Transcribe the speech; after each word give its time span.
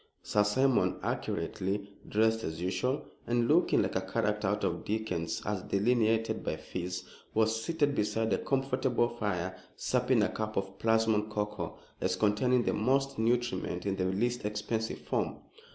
Sir 0.23 0.43
Simon, 0.43 0.97
accurately 1.03 1.91
dressed 2.09 2.43
as 2.43 2.59
usual, 2.59 3.05
and 3.27 3.47
looking 3.47 3.83
like 3.83 3.95
a 3.95 4.01
character 4.01 4.47
out 4.47 4.63
of 4.63 4.83
Dickens 4.83 5.43
as 5.45 5.61
delineated 5.61 6.43
by 6.43 6.55
Phiz, 6.55 7.03
was 7.35 7.63
seated 7.63 7.93
beside 7.93 8.33
a 8.33 8.39
comfortable 8.39 9.09
fire 9.09 9.55
supping 9.75 10.23
a 10.23 10.29
cup 10.29 10.57
of 10.57 10.79
plasmon 10.79 11.29
cocoa, 11.29 11.77
as 12.01 12.15
containing 12.15 12.63
the 12.63 12.73
most 12.73 13.19
nutriment 13.19 13.85
in 13.85 13.95
the 13.95 14.05
least 14.05 14.43
expensive 14.43 14.97
form. 15.01 15.35